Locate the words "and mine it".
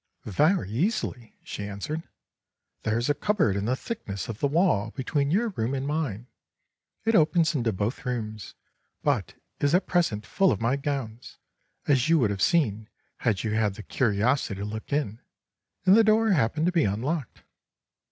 5.75-7.13